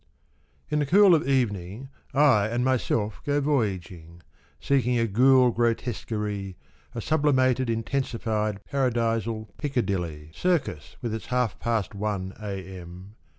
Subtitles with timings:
[0.71, 4.23] Ill the cool of evening I and myself go voyaging,
[4.59, 6.57] Seeking a ghoul grotesquerie,
[6.95, 13.13] a sublimated Intensified paradisal Piccadilly Circus with its half past one a.m.